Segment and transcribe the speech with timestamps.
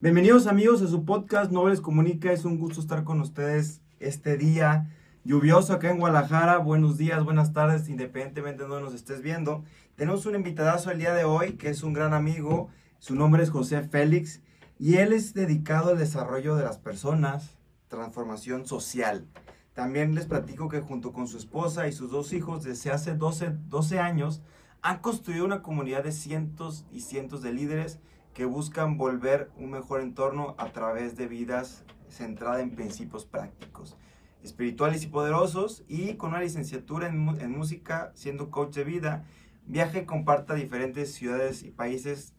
[0.00, 2.32] Bienvenidos amigos a su podcast Nobles Comunica.
[2.32, 4.90] Es un gusto estar con ustedes este día
[5.22, 6.58] lluvioso acá en Guadalajara.
[6.58, 9.62] Buenos días, buenas tardes, independientemente de donde nos estés viendo.
[9.94, 12.68] Tenemos un invitadazo el día de hoy que es un gran amigo.
[12.98, 14.40] Su nombre es José Félix
[14.76, 17.56] y él es dedicado al desarrollo de las personas,
[17.86, 19.28] transformación social.
[19.74, 23.56] También les platico que junto con su esposa y sus dos hijos desde hace 12,
[23.68, 24.42] 12 años
[24.82, 27.98] han construido una comunidad de cientos y cientos de líderes
[28.34, 33.96] que buscan volver un mejor entorno a través de vidas centradas en principios prácticos,
[34.42, 39.24] espirituales y poderosos, y con una licenciatura en, en música, siendo coach de vida,
[39.66, 42.34] viaja y comparta diferentes ciudades y países.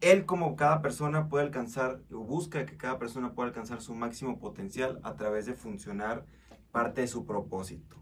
[0.00, 4.38] Él como cada persona puede alcanzar, o busca que cada persona pueda alcanzar su máximo
[4.38, 6.26] potencial a través de funcionar
[6.76, 7.96] parte de su propósito.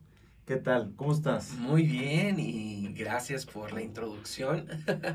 [0.44, 0.94] ¿Qué tal?
[0.96, 1.52] ¿Cómo estás?
[1.52, 4.66] Muy bien y gracias por la introducción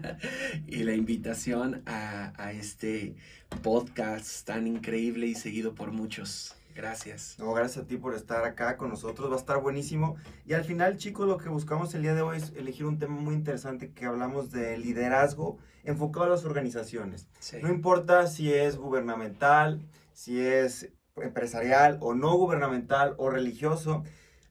[0.65, 3.17] y la invitación a, a, este
[3.61, 6.55] podcast tan increíble y seguido por muchos.
[6.73, 7.35] Gracias.
[7.37, 10.15] No, gracias a ti por estar acá con nosotros, va a estar buenísimo.
[10.45, 13.15] Y al final, chicos, lo que buscamos el día de hoy es elegir un tema
[13.15, 17.27] muy interesante que hablamos de liderazgo enfocado a las organizaciones.
[17.41, 17.57] Sí.
[17.61, 19.81] No importa si es gubernamental,
[20.13, 24.03] si es empresarial o no gubernamental o religioso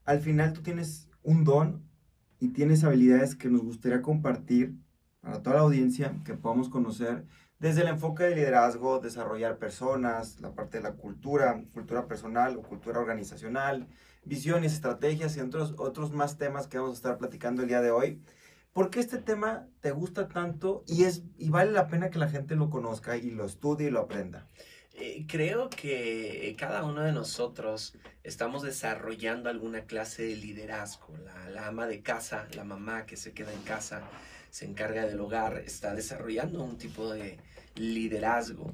[0.09, 1.87] al final tú tienes un don
[2.39, 4.73] y tienes habilidades que nos gustaría compartir
[5.21, 7.25] para toda la audiencia, que podamos conocer
[7.59, 12.63] desde el enfoque de liderazgo, desarrollar personas, la parte de la cultura, cultura personal o
[12.63, 13.87] cultura organizacional,
[14.25, 17.91] visiones, estrategias y otros, otros más temas que vamos a estar platicando el día de
[17.91, 18.19] hoy.
[18.73, 22.29] ¿Por qué este tema te gusta tanto y, es, y vale la pena que la
[22.29, 24.47] gente lo conozca y lo estudie y lo aprenda?
[25.01, 31.15] Eh, creo que cada uno de nosotros estamos desarrollando alguna clase de liderazgo.
[31.53, 34.01] La, ama de casa, la mamá que se queda en casa,
[34.49, 37.37] se encarga del hogar, está desarrollando un tipo de
[37.75, 38.73] liderazgo.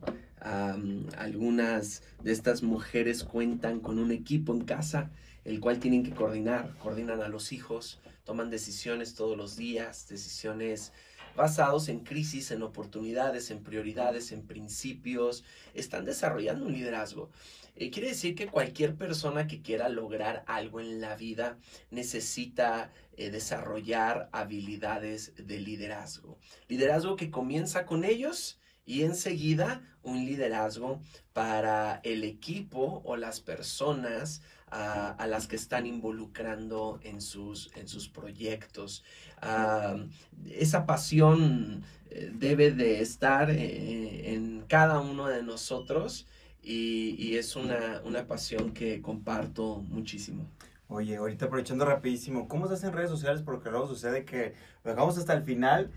[1.18, 5.12] Algunas de estas mujeres cuentan con un equipo en casa,
[5.44, 10.92] el cual tienen que coordinar, coordinan a los hijos, toman decisiones todos los días, decisiones
[11.36, 17.30] basados en crisis, en oportunidades, en prioridades, en principios, están desarrollando un liderazgo.
[17.76, 21.58] Eh, quiere decir que cualquier persona que quiera lograr algo en la vida
[21.92, 26.38] necesita eh, desarrollar habilidades de liderazgo.
[26.70, 31.02] Liderazgo que comienza con ellos y enseguida un liderazgo
[31.34, 34.42] para el equipo o las personas
[34.72, 39.04] a, a, las que están involucrando en sus, en sus proyectos.
[39.42, 40.08] Uh,
[40.50, 46.26] esa pasión eh, debe de estar eh, en cada uno de nosotros
[46.62, 50.48] y, y es una, una, pasión que comparto muchísimo.
[50.88, 53.44] Oye, ahorita aprovechando rapidísimo, ¿cómo se hacen redes sociales?
[53.44, 54.54] Porque luego sucede que
[54.84, 55.92] lo dejamos hasta el final,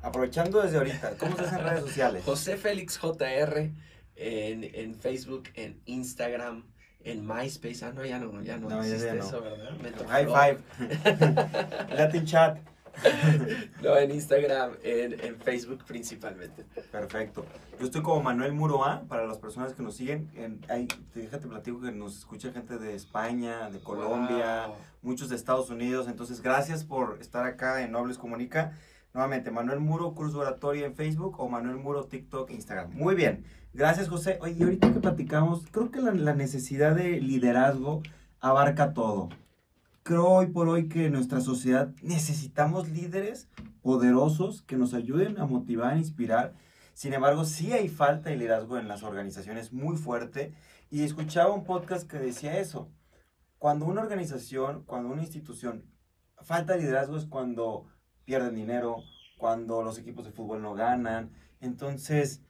[0.00, 2.24] aprovechando desde ahorita, ¿cómo se hacen redes sociales?
[2.24, 3.70] José Félix JR
[4.16, 6.64] en, en Facebook, en Instagram,
[7.04, 7.84] en MySpace.
[7.84, 9.26] Ah, no, ya no, ya no, no existe ya, ya no.
[9.26, 9.70] eso, ¿verdad?
[9.80, 10.58] Me High five.
[11.96, 12.58] Latin chat.
[13.82, 16.64] no, en Instagram, en, en, Facebook principalmente.
[16.90, 17.46] Perfecto.
[17.80, 20.30] Yo estoy como Manuel Muroa, para las personas que nos siguen.
[20.34, 24.76] En, hay, déjate platico que nos escucha gente de España, de Colombia, wow.
[25.00, 26.06] muchos de Estados Unidos.
[26.06, 28.76] Entonces, gracias por estar acá en Nobles Comunica.
[29.14, 32.92] Nuevamente, Manuel Muro, curso oratorio en Facebook o Manuel Muro, TikTok, Instagram.
[32.92, 33.44] Muy bien.
[33.74, 34.38] Gracias, José.
[34.40, 38.02] Oye, y ahorita que platicamos, creo que la, la necesidad de liderazgo
[38.40, 39.28] abarca todo
[40.02, 43.48] creo hoy por hoy que en nuestra sociedad necesitamos líderes
[43.82, 46.54] poderosos que nos ayuden a motivar, a inspirar.
[46.92, 50.52] Sin embargo, sí hay falta de liderazgo en las organizaciones muy fuerte.
[50.90, 52.90] Y escuchaba un podcast que decía eso.
[53.58, 55.84] Cuando una organización, cuando una institución
[56.40, 57.86] falta de liderazgo es cuando
[58.24, 59.02] pierden dinero,
[59.36, 61.32] cuando los equipos de fútbol no ganan.
[61.60, 62.42] Entonces,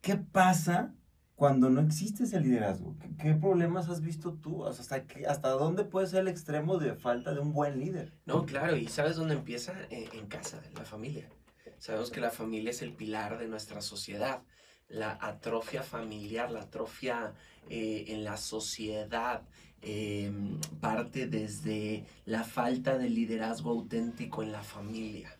[0.00, 0.94] ¿qué pasa
[1.34, 2.96] cuando no existe ese liderazgo?
[3.18, 4.66] ¿Qué, problemas has visto tú?
[4.66, 8.12] ¿Hasta, qué, ¿Hasta dónde puede ser el extremo de falta de un buen líder?
[8.24, 9.74] No, claro, y ¿sabes dónde empieza?
[9.90, 11.28] En, en casa, en la familia.
[11.78, 14.42] Sabemos que la familia es el pilar de nuestra sociedad.
[14.88, 17.34] La atrofia familiar, la atrofia
[17.68, 19.42] eh, en la sociedad,
[19.84, 20.32] eh,
[20.80, 25.36] parte desde la falta de liderazgo auténtico en la familia.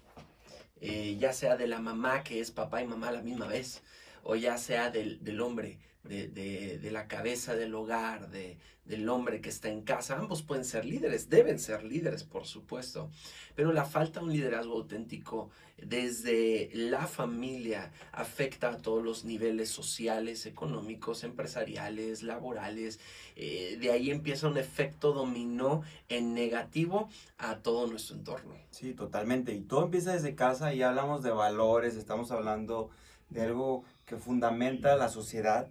[0.81, 3.82] Eh, ya sea de la mamá, que es papá y mamá a la misma vez,
[4.23, 9.48] o ya sea del, del hombre, de, la cabeza del hogar, de, del hombre que
[9.48, 10.18] está en casa.
[10.18, 13.10] Ambos pueden ser líderes, deben ser líderes, por supuesto.
[13.54, 19.70] Pero la falta de un liderazgo auténtico desde la familia afecta a todos los niveles
[19.70, 23.00] sociales, económicos, empresariales, laborales.
[23.36, 27.08] Eh, de ahí empieza un efecto dominó en negativo
[27.38, 28.54] a todo nuestro entorno.
[28.70, 29.54] Sí, totalmente.
[29.54, 32.90] Y todo empieza desde casa y hablamos de valores, estamos hablando
[33.30, 35.68] de algo que fundamenta la sociedad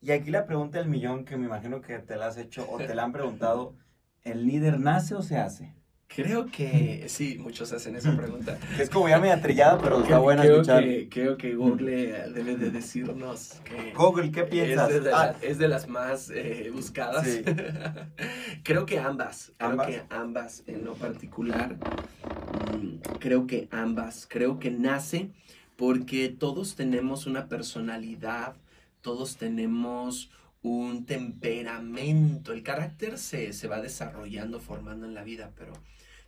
[0.00, 2.78] y aquí la pregunta del millón que me imagino que te la has hecho o
[2.78, 3.74] te la han preguntado,
[4.24, 5.74] ¿el líder nace o se hace?
[6.08, 8.58] Creo que sí, muchos hacen esa pregunta.
[8.78, 10.84] es como ya media trillada, pero está buena creo escuchar.
[10.84, 13.92] Que, creo que Google debe de decirnos que...
[13.92, 14.90] Google, ¿qué piensas?
[14.90, 15.36] Es de, ah.
[15.42, 17.26] es de las más eh, buscadas.
[18.62, 24.70] creo que ambas, creo que ambas en lo particular, mm, creo que ambas, creo que
[24.70, 25.30] nace
[25.76, 28.56] porque todos tenemos una personalidad
[29.06, 30.30] todos tenemos
[30.62, 35.72] un temperamento, el carácter se, va desarrollando, formando en la vida, pero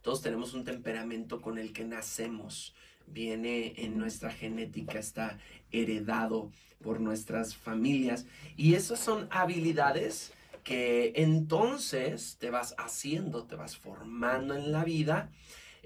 [0.01, 2.77] todos tenemos un temperamento con el que nacemos,
[3.09, 5.39] viene en nuestra genética, está
[5.73, 8.27] heredado por nuestras familias.
[8.57, 10.33] Y esas son habilidades
[10.63, 15.33] que entonces te vas haciendo, te vas formando en la vida,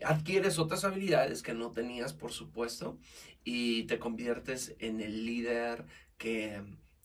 [0.04, 2.98] adquieres otras habilidades que no tenías, por supuesto,
[3.44, 5.86] y te conviertes en el líder
[6.18, 6.60] que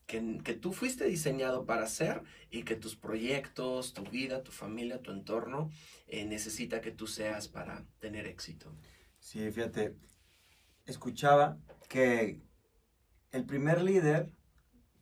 [0.07, 5.11] que, tú fuiste diseñado para ser y que tus proyectos, tu vida, tu familia, tu
[5.11, 5.69] entorno
[6.07, 8.73] eh, necesita que tú seas para tener éxito.
[9.19, 9.95] Sí, fíjate,
[10.85, 11.59] escuchaba
[11.89, 12.41] que
[13.31, 14.31] el primer líder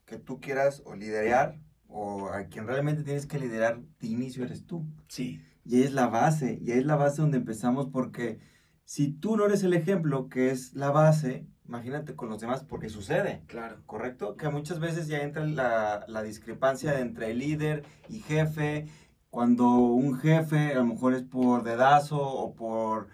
[0.05, 4.65] que tú quieras o liderar o a quien realmente tienes que liderar de inicio eres
[4.65, 4.87] tú.
[5.07, 5.39] Sí.
[5.63, 8.39] Y es la base, y es la base donde empezamos porque
[8.85, 12.89] si tú no eres el ejemplo, que es la base, imagínate con los demás, porque
[12.89, 13.41] sucede.
[13.47, 13.77] Claro.
[13.85, 14.35] ¿Correcto?
[14.35, 18.87] Que muchas veces ya entra la, la discrepancia entre líder y jefe.
[19.29, 23.09] Cuando un jefe a lo mejor es por dedazo o por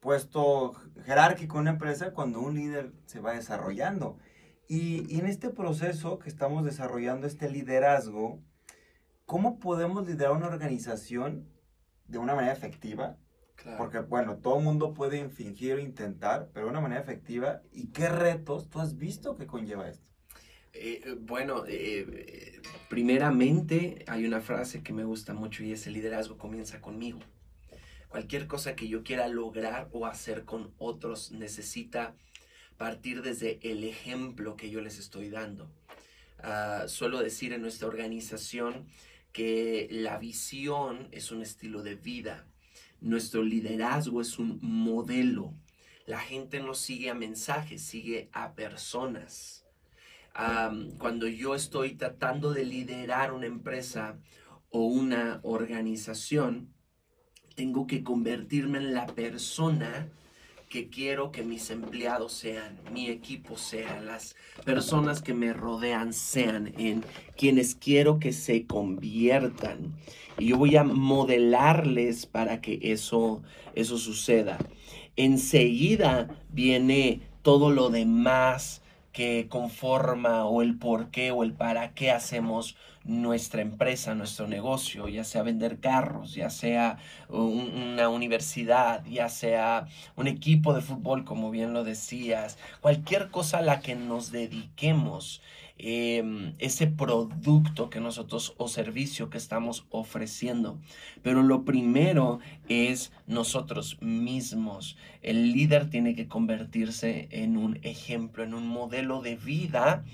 [0.00, 0.72] puesto
[1.04, 4.18] jerárquico en una empresa, cuando un líder se va desarrollando.
[4.66, 8.40] Y, y en este proceso que estamos desarrollando, este liderazgo,
[9.26, 11.46] ¿cómo podemos liderar una organización
[12.06, 13.16] de una manera efectiva?
[13.76, 17.62] Porque, bueno, todo el mundo puede fingir o intentar, pero de una manera efectiva.
[17.72, 20.10] ¿Y qué retos tú has visto que conlleva esto?
[20.72, 25.94] Eh, eh, bueno, eh, primeramente hay una frase que me gusta mucho y es el
[25.94, 27.18] liderazgo comienza conmigo.
[28.08, 32.14] Cualquier cosa que yo quiera lograr o hacer con otros necesita
[32.76, 35.70] partir desde el ejemplo que yo les estoy dando.
[36.42, 38.86] Uh, suelo decir en nuestra organización
[39.32, 42.46] que la visión es un estilo de vida
[43.00, 45.54] nuestro liderazgo es un modelo.
[46.06, 49.64] La gente no sigue a mensajes, sigue a personas.
[50.98, 54.18] cuando yo estoy tratando de liderar una empresa
[54.70, 56.72] o una organización,
[57.56, 60.08] tengo que convertirme en la persona
[60.70, 66.72] que quiero que mis empleados sean, mi equipo sea, las personas que me rodean sean,
[66.78, 67.04] en
[67.36, 69.96] quienes quiero que se conviertan.
[70.38, 73.42] Y yo voy a modelarles para que eso,
[73.74, 74.58] eso suceda.
[75.16, 78.80] Enseguida viene todo lo demás
[79.12, 85.08] que conforma o el por qué o el para qué hacemos nuestra empresa, nuestro negocio,
[85.08, 86.98] ya sea vender carros, ya sea
[87.28, 89.86] una universidad, ya sea
[90.16, 95.40] un equipo de fútbol, como bien lo decías, cualquier cosa a la que nos dediquemos
[95.82, 100.78] Em, ese producto que nosotros o servicio que estamos ofreciendo.
[101.22, 102.38] Pero lo primero
[102.68, 104.98] es nosotros mismos.
[105.22, 110.04] El líder tiene que convertirse en un ejemplo, en un modelo de vida,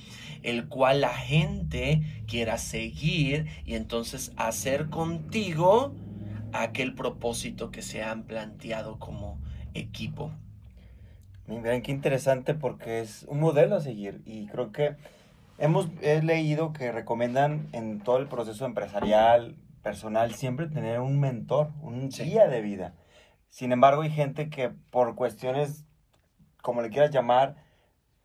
[0.45, 5.93] el cual la gente quiera seguir y entonces hacer contigo
[6.53, 9.41] aquel propósito que se han planteado como
[9.75, 10.31] equipo.
[11.49, 14.95] Miren, qué interesante porque es un modelo a seguir y creo que
[15.59, 21.71] Hemos he leído que recomiendan en todo el proceso empresarial, personal, siempre tener un mentor,
[21.81, 22.95] un guía de vida.
[23.49, 25.87] Sin embargo, hay gente que por cuestiones,
[26.61, 27.57] como le quieras llamar,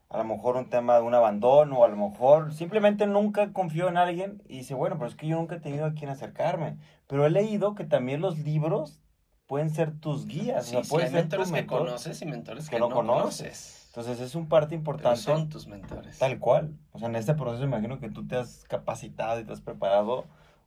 [0.10, 3.88] a lo mejor un tema de un abandono, o a lo mejor simplemente nunca confió
[3.88, 6.78] en alguien y dice, bueno, pero es que yo nunca he tenido a quien acercarme.
[7.08, 9.00] Pero he leído que también los libros
[9.48, 10.66] pueden ser tus guías.
[10.66, 13.81] Sí, o hay mentores que conoces y mentores que, no, conoces.
[13.92, 15.20] Entonces es un parte importante.
[15.20, 16.18] son tus mentores.
[16.18, 16.78] Tal cual.
[16.94, 20.26] O sea, en este proceso imagino que tú te has capacitado y te has preparado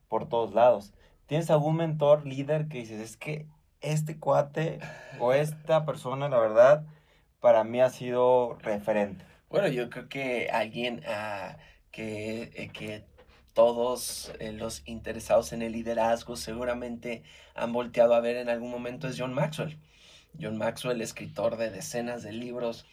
[0.08, 0.92] por todos lados.
[1.26, 3.46] ¿Tienes algún mentor, líder que dices, es que
[3.80, 4.78] este cuate
[5.20, 6.84] o esta persona, la verdad,
[7.40, 9.24] para mí ha sido referente?
[9.48, 11.02] Bueno, yo creo que alguien...
[11.06, 11.56] Uh,
[11.94, 13.04] que, eh, que
[13.52, 17.22] todos eh, los interesados en el liderazgo seguramente
[17.54, 19.78] han volteado a ver en algún momento es John Maxwell.
[20.40, 22.84] John Maxwell, escritor de decenas de libros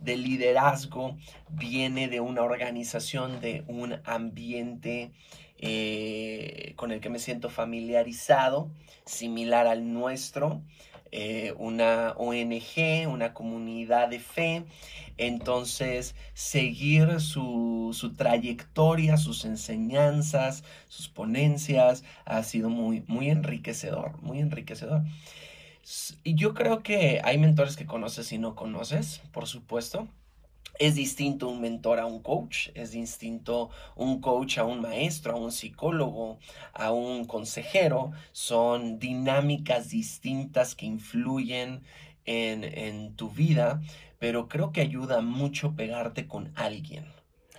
[0.00, 1.16] de liderazgo,
[1.48, 5.12] viene de una organización, de un ambiente
[5.58, 8.70] eh, con el que me siento familiarizado,
[9.04, 10.62] similar al nuestro.
[11.12, 14.64] Eh, una ONG, una comunidad de fe.
[15.16, 24.38] Entonces, seguir su, su, trayectoria, sus enseñanzas, sus ponencias, ha sido muy, muy enriquecedor, muy
[24.38, 25.02] enriquecedor.
[26.24, 30.06] Yo creo que hay mentores que conoces y no conoces, por supuesto.
[30.78, 35.36] Es distinto un mentor a un coach, es distinto un coach a un maestro, a
[35.36, 36.38] un psicólogo,
[36.72, 38.12] a un consejero.
[38.32, 41.82] Son dinámicas distintas que influyen
[42.24, 43.82] en, en tu vida,
[44.20, 47.04] pero creo que ayuda mucho pegarte con alguien.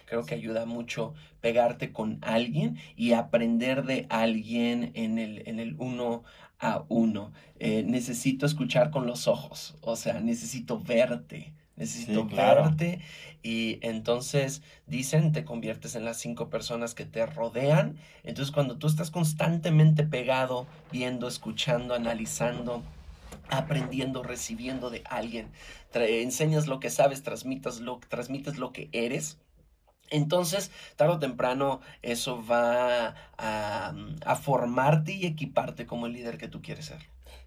[0.06, 5.76] Creo que ayuda mucho pegarte con alguien y aprender de alguien en el, en el
[5.80, 6.24] uno
[6.62, 7.34] a uno.
[7.60, 13.02] Eh, necesito escuchar con los ojos, o sea, necesito verte necesito verte.
[13.44, 17.98] Y entonces dicen, te conviertes en las cinco personas que te rodean.
[18.24, 22.84] Entonces cuando tú estás constantemente pegado, viendo, escuchando, analizando,
[23.50, 25.48] aprendiendo, recibiendo de alguien,
[25.94, 29.38] enseñas lo que sabes, transmitas lo, transmites lo que eres.
[30.12, 33.94] Entonces, tarde o temprano, eso va a,
[34.26, 37.00] a formarte y equiparte como el líder que tú quieres ser.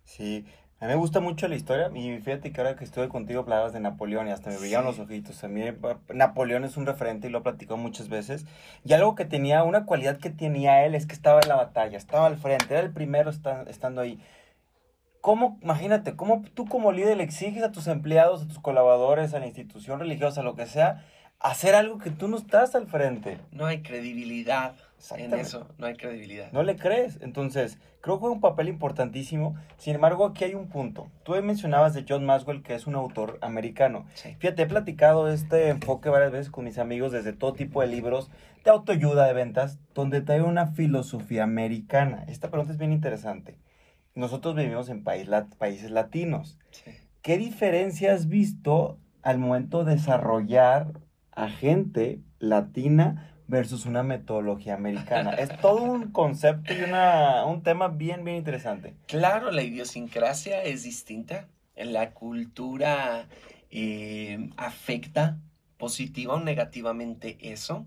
[0.05, 0.45] Sí,
[0.81, 3.73] a mí me gusta mucho la historia y fíjate que ahora que estuve contigo hablabas
[3.73, 5.43] de Napoleón y hasta me brillaron los ojitos.
[5.43, 5.63] A mí
[6.13, 8.45] Napoleón es un referente y lo he platicado muchas veces.
[8.85, 11.97] Y algo que tenía, una cualidad que tenía él es que estaba en la batalla,
[11.97, 14.21] estaba al frente, era el primero estando ahí.
[15.23, 19.39] ¿Cómo, imagínate, cómo tú como líder le exiges a tus empleados, a tus colaboradores, a
[19.39, 21.03] la institución religiosa, lo que sea,
[21.51, 23.39] hacer algo que tú no estás al frente?
[23.53, 24.75] No hay credibilidad
[25.13, 26.51] en eso no hay credibilidad.
[26.53, 27.19] No le crees.
[27.21, 29.55] Entonces, creo que juega un papel importantísimo.
[29.77, 31.09] Sin embargo, aquí hay un punto.
[31.25, 34.07] Tú mencionabas de John Maxwell, que es un autor americano.
[34.39, 38.31] Fíjate, he platicado este enfoque varias veces con mis amigos desde todo tipo de libros
[38.65, 42.25] de autoayuda, de ventas, donde trae una filosofía americana.
[42.29, 43.59] Esta pregunta es bien interesante.
[44.15, 46.59] Nosotros vivimos en países latinos.
[47.21, 51.01] ¿Qué diferencia has visto al momento de desarrollar
[51.35, 55.33] a gente latina versus una metodología americana.
[55.33, 58.95] es todo un concepto y una, un tema bien, bien interesante.
[59.07, 61.49] Claro, la idiosincrasia es distinta.
[61.77, 63.29] La cultura
[63.71, 65.39] eh, afecta
[65.77, 67.87] positiva o negativamente eso.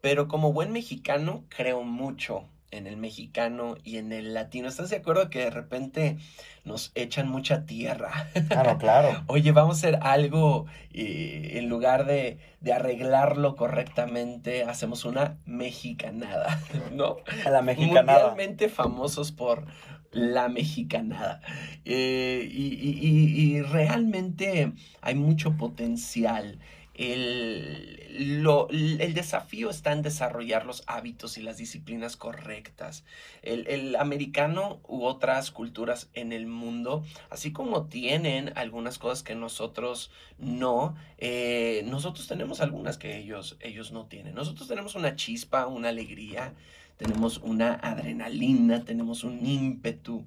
[0.00, 4.68] Pero como buen mexicano, creo mucho en el mexicano y en el latino.
[4.68, 6.18] ¿Estás de acuerdo que de repente
[6.64, 8.28] nos echan mucha tierra?
[8.48, 9.24] Claro, claro.
[9.26, 12.38] Oye, vamos a hacer algo y en lugar de,
[12.72, 16.60] arreglarlo correctamente, hacemos una mexicanada,
[16.92, 17.18] ¿no?
[17.44, 18.28] La mexicanada.
[18.28, 19.66] Mundialmente famosos por
[20.10, 21.40] la mexicanada.
[21.84, 26.58] Eh, y realmente hay mucho potencial
[27.00, 27.89] el,
[28.20, 33.04] lo, el desafío está en desarrollar los hábitos y las disciplinas correctas.
[33.40, 40.10] El, americano u otras culturas en el mundo, así como tienen algunas cosas que nosotros
[40.38, 44.34] no, eh, nosotros tenemos algunas que ellos, ellos no tienen.
[44.34, 46.52] Nosotros tenemos una chispa, una alegría,
[46.98, 50.26] tenemos una adrenalina, tenemos un ímpetu.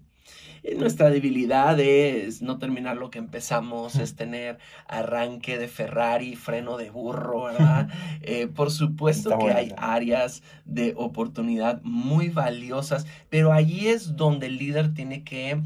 [0.63, 6.77] Eh, nuestra debilidad es no terminar lo que empezamos, es tener arranque de Ferrari, freno
[6.77, 7.89] de burro, ¿verdad?
[8.25, 14.57] Eh, por supuesto que hay áreas de oportunidad muy valiosas, pero allí es donde el
[14.57, 15.61] líder tiene que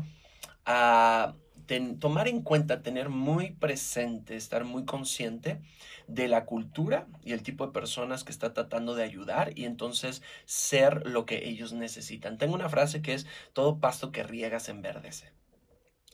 [1.99, 5.61] tomar en cuenta, tener muy presente, estar muy consciente
[6.07, 10.21] de la cultura y el tipo de personas que está tratando de ayudar y entonces
[10.45, 12.37] ser lo que ellos necesitan.
[12.37, 15.31] Tengo una frase que es, todo pasto que riegas enverdece.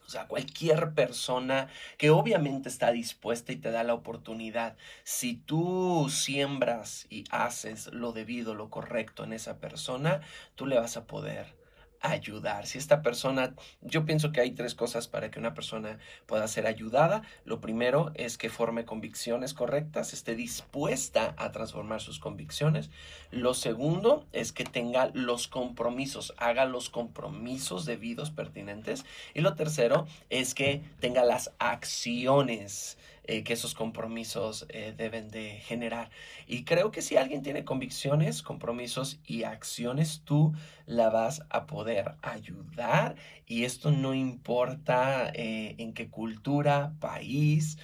[0.06, 6.08] O sea, cualquier persona que obviamente está dispuesta y te da la oportunidad, si tú
[6.10, 10.22] siembras y haces lo debido, lo correcto en esa persona,
[10.56, 11.63] tú le vas a poder
[12.04, 12.68] ayudar.
[12.68, 16.68] Si esta persona, yo pienso que hay tres cosas para que una persona pueda ser
[16.68, 17.24] ayudada.
[17.46, 22.92] Lo primero es que forme convicciones correctas, esté dispuesta a transformar sus convicciones.
[23.32, 29.06] Lo segundo es que tenga los compromisos, haga los compromisos debidos pertinentes.
[29.34, 35.62] Y lo tercero es que tenga las acciones eh, que esos compromisos eh, deben de
[35.62, 36.10] generar.
[36.46, 40.54] Y creo que si alguien tiene convicciones, compromisos y acciones, tú
[40.86, 43.16] la vas a poder ayudar.
[43.46, 47.78] Y esto no importa eh, en qué cultura, país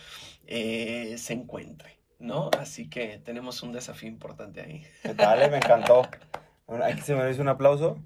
[0.48, 2.00] se encuentre.
[2.18, 2.50] ¿no?
[2.60, 4.84] Así que tenemos un desafío importante ahí.
[5.04, 5.50] ¿Qué tal?
[5.52, 6.02] Me encantó.
[6.68, 7.98] Bueno, aquí se me dice un aplauso.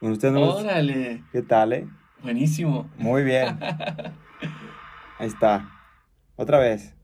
[0.00, 0.34] Usted.
[0.34, 1.90] Órale, ¿Qué tal,
[2.22, 2.90] buenísimo.
[2.96, 3.58] Muy bien.
[5.18, 5.73] Ahí está.
[6.36, 6.94] Otra vez.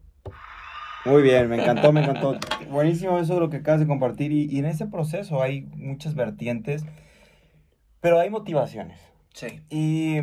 [1.04, 2.38] Muy bien, me encantó, me encantó.
[2.68, 4.32] Buenísimo eso de lo que acabas de compartir.
[4.32, 6.84] Y, y en ese proceso hay muchas vertientes,
[8.00, 9.00] pero hay motivaciones.
[9.32, 10.18] Sí, Y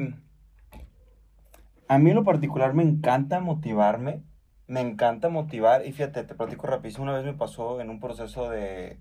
[1.87, 4.23] a mí en lo particular me encanta motivarme,
[4.67, 5.85] me encanta motivar.
[5.85, 8.97] Y fíjate, te platico rapidísimo, una vez me pasó en un proceso de,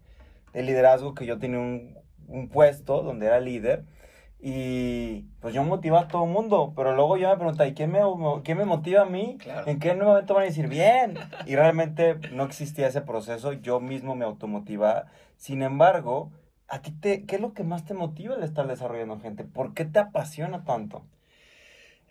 [0.52, 1.98] de liderazgo que yo tenía un,
[2.28, 3.84] un puesto donde era líder.
[4.38, 7.90] Y pues yo motivaba a todo el mundo, pero luego yo me preguntaba, ¿y quién
[7.90, 8.00] me,
[8.44, 9.38] quién me motiva a mí?
[9.40, 9.66] claro.
[9.66, 11.18] ¿En qué momento van a decir bien?
[11.46, 15.06] Y realmente no existía ese proceso, yo mismo me automotivaba.
[15.36, 16.30] Sin embargo,
[16.68, 19.44] ¿a ti te, qué es lo que más te motiva el estar desarrollando gente?
[19.44, 21.04] ¿Por qué te apasiona tanto?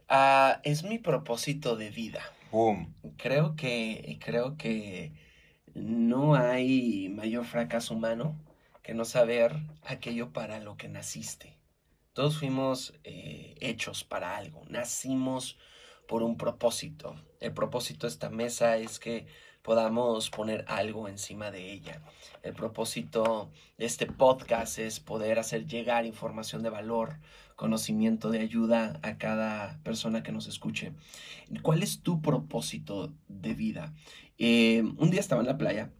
[0.07, 2.21] Ah, es mi propósito de vida.
[2.51, 2.93] Boom.
[3.17, 5.11] Creo que, creo que
[5.73, 8.35] no hay mayor fracaso humano
[8.81, 11.57] que no saber aquello para lo que naciste.
[12.15, 15.57] Todos fuimos eh, hechos para algo, nacimos
[16.07, 17.13] por un propósito.
[17.41, 19.27] El propósito de esta mesa es que
[19.61, 22.01] podamos poner algo encima de ella.
[22.41, 27.19] El propósito de este podcast es poder hacer llegar información de valor,
[27.57, 30.93] conocimiento de ayuda a cada persona que nos escuche.
[31.63, 33.93] ¿Cuál es tu propósito de vida?
[34.37, 35.91] Eh, un día estaba en la playa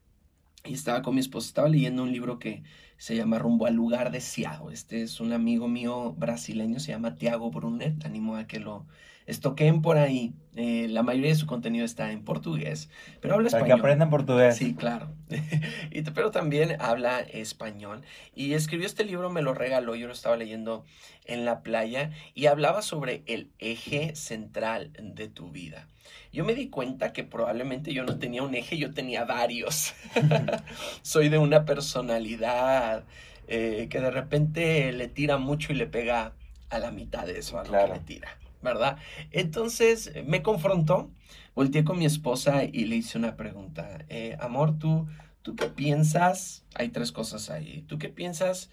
[0.65, 2.63] y estaba con mi esposa, estaba leyendo un libro que
[2.98, 4.72] se llama Rumbo al lugar deseado.
[4.72, 8.88] Este es un amigo mío brasileño, se llama Tiago Brunet, animo a que lo
[9.25, 10.34] estoqueen por ahí.
[10.55, 12.89] Eh, la mayoría de su contenido está en portugués,
[13.20, 13.79] pero habla Para que español.
[13.79, 14.55] aprendan portugués.
[14.55, 15.12] Sí, claro.
[15.91, 18.01] Y pero también habla español.
[18.36, 20.86] Y escribió este libro, me lo regaló, yo lo estaba leyendo
[21.25, 25.88] en la playa y hablaba sobre el eje central de tu vida.
[26.32, 29.94] Yo me di cuenta que probablemente yo no tenía un eje, yo tenía varios.
[31.01, 33.03] Soy de una personalidad
[33.48, 36.34] eh, que de repente le tira mucho y le pega
[36.70, 37.94] a la mitad de eso, a lo Claro.
[37.94, 38.98] que le tira, ¿verdad?
[39.31, 41.10] Entonces me confrontó,
[41.55, 44.03] volteé con mi esposa y le hice una pregunta.
[44.10, 45.07] Eh, amor, ¿tú,
[45.41, 46.65] ¿tú qué piensas?
[46.74, 47.84] Hay tres cosas ahí.
[47.88, 48.69] ¿Tú qué piensas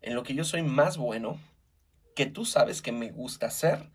[0.00, 1.38] en lo que yo soy más bueno,
[2.16, 3.90] que tú sabes que me gusta hacer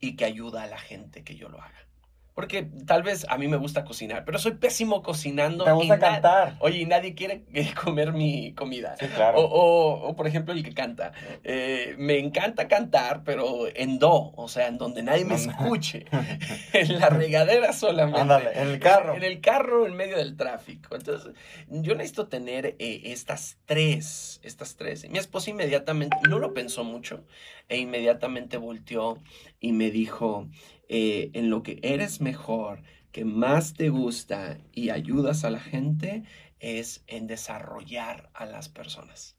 [0.00, 1.86] y que ayuda a la gente que yo lo haga?
[2.34, 5.64] Porque tal vez a mí me gusta cocinar, pero soy pésimo cocinando.
[5.64, 6.56] ¿Te y gusta cantar?
[6.60, 7.44] Oye, y nadie quiere
[7.84, 8.96] comer mi comida.
[8.98, 9.38] Sí, claro.
[9.38, 11.12] O, o- o, por ejemplo, el que canta.
[11.44, 16.06] Eh, me encanta cantar, pero en do, o sea, en donde nadie me escuche.
[16.72, 18.20] en la regadera solamente.
[18.22, 19.14] Ándale, en el carro.
[19.14, 20.96] En el carro, en medio del tráfico.
[20.96, 21.34] Entonces,
[21.68, 25.04] yo necesito tener eh, estas tres, estas tres.
[25.04, 27.24] Y mi esposa inmediatamente, no lo pensó mucho,
[27.68, 29.18] e inmediatamente volteó
[29.60, 30.48] y me dijo,
[30.88, 36.24] eh, en lo que eres mejor, que más te gusta y ayudas a la gente,
[36.60, 39.36] es en desarrollar a las personas.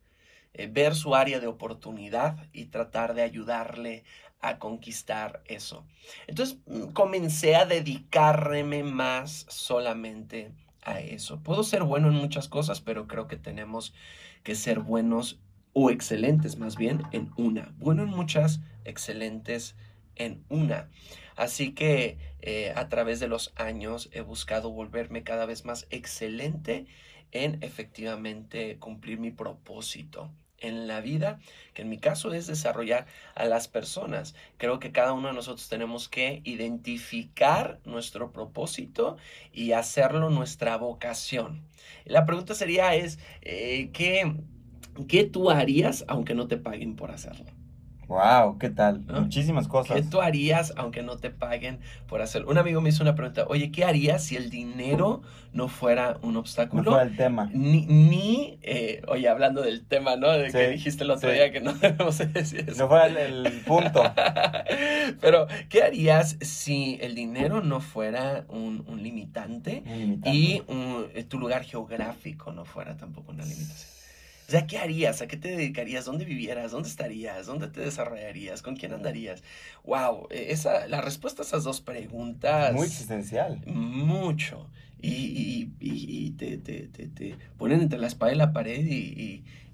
[0.54, 4.04] Eh, ver su área de oportunidad y tratar de ayudarle
[4.40, 5.88] a conquistar eso.
[6.28, 10.52] Entonces mm, comencé a dedicarme más solamente
[10.84, 11.40] a eso.
[11.42, 13.94] Puedo ser bueno en muchas cosas, pero creo que tenemos
[14.44, 15.40] que ser buenos
[15.72, 17.74] o excelentes más bien en una.
[17.78, 19.76] Bueno en muchas, excelentes
[20.16, 20.90] en una.
[21.36, 26.86] Así que eh, a través de los años he buscado volverme cada vez más excelente
[27.32, 30.32] en efectivamente cumplir mi propósito
[30.64, 31.40] en la vida,
[31.74, 34.34] que en mi caso es desarrollar a las personas.
[34.58, 39.18] Creo que cada uno de nosotros tenemos que identificar nuestro propósito
[39.52, 41.64] y hacerlo nuestra vocación.
[42.06, 44.36] La pregunta sería es, eh, ¿qué,
[45.08, 47.63] ¿qué tú harías aunque no te paguen por hacerlo?
[48.14, 49.06] Wow, ¿qué tal?
[49.08, 49.22] ¿No?
[49.22, 50.10] Muchísimas ¿Qué cosas.
[50.12, 52.50] tú harías aunque no te paguen por hacerlo?
[52.52, 56.34] Un amigo me hizo una pregunta, oye, ¿qué harías si el dinero no fuera un
[56.34, 56.92] No obstáculo?
[56.92, 57.50] fue el tema.
[57.54, 60.32] Ni, ni eh, oye, hablando del tema, ¿no?
[60.32, 61.36] De que dijiste el otro sí.
[61.36, 62.84] día que no debemos decir eso.
[62.84, 64.04] No fue el, el punto.
[65.22, 70.38] Pero, ¿qué harías si el dinero no fuera un, un limitante Muy limitante.
[70.38, 73.93] y un- eh, tu lugar geográfico no fuera tampoco una limitación?
[74.54, 75.22] Sea, ¿qué harías?
[75.22, 76.06] ¿A qué te dedicarías?
[76.06, 76.72] ¿Dónde vivieras?
[76.72, 77.48] ¿Dónde estarías?
[77.48, 78.62] ¿Dónde te desarrollarías?
[78.62, 79.44] ¿Con quién andarías?
[79.84, 82.76] Wow, esa, la respuesta a esas dos preguntas.
[82.76, 83.60] Muy existencial.
[83.66, 84.70] Mucho.
[85.02, 88.80] Y, y- y- y te, te- te- te ponen entre la espada y la pared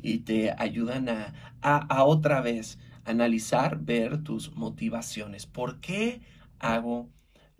[0.01, 5.45] y te ayudan a, a, a otra vez analizar, ver tus motivaciones.
[5.45, 6.21] ¿Por qué
[6.59, 7.09] hago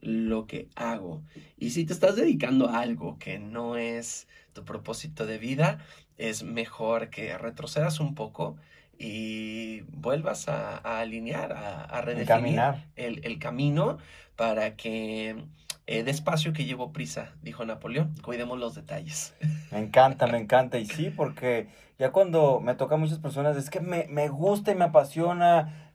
[0.02, 1.24] lo que hago?
[1.58, 5.80] Y si te estás dedicando a algo que no es tu propósito de vida,
[6.18, 8.58] es mejor que retrocedas un poco
[8.98, 13.98] y vuelvas a, a alinear, a, a redefinir el, el camino
[14.36, 15.46] para que
[15.92, 18.14] Eh, despacio que llevo prisa, dijo Napoleón.
[18.22, 19.34] Cuidemos los detalles.
[19.72, 20.78] Me encanta, me encanta.
[20.78, 24.72] Y sí, porque ya cuando me toca a muchas personas, es que me, me gusta
[24.72, 25.94] y me apasiona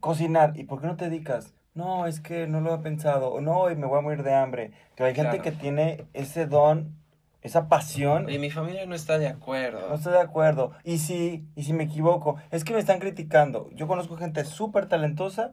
[0.00, 0.56] cocinar.
[0.56, 1.54] ¿Y por qué no te dedicas?
[1.74, 3.32] No, es que no lo he pensado.
[3.32, 4.72] O no, y me voy a morir de hambre.
[4.96, 5.42] Pero hay gente Claro.
[5.44, 6.96] que tiene ese don,
[7.42, 8.28] esa pasión.
[8.28, 9.88] Y mi familia no está de acuerdo.
[9.88, 10.72] No estoy de acuerdo.
[10.84, 13.70] Y si, y si me equivoco, es que me están criticando.
[13.72, 15.52] Yo conozco gente súper talentosa,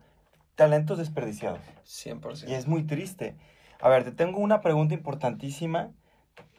[0.55, 1.59] talentos desperdiciados.
[1.85, 2.47] 100%.
[2.49, 3.35] Y es muy triste.
[3.79, 5.91] A ver, te tengo una pregunta importantísima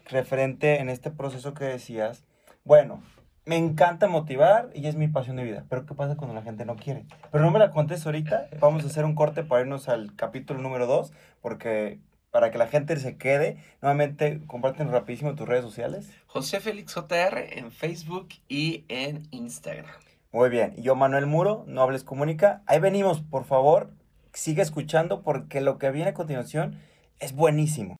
[0.06, 2.24] referente en este proceso que decías.
[2.64, 3.02] Bueno,
[3.48, 5.64] me encanta motivar y es mi pasión de vida.
[5.70, 7.06] Pero ¿qué pasa cuando la gente no quiere?
[7.32, 8.50] Pero no me la contes ahorita.
[8.60, 11.98] Vamos a hacer un corte para irnos al capítulo número 2, porque
[12.30, 16.12] para que la gente se quede, nuevamente comparten rapidísimo tus redes sociales.
[16.26, 19.86] José Félix JR en Facebook y en Instagram.
[20.30, 22.60] Muy bien, yo Manuel Muro, no hables comunica.
[22.66, 23.88] Ahí venimos, por favor,
[24.34, 26.78] sigue escuchando porque lo que viene a continuación
[27.18, 27.96] es buenísimo.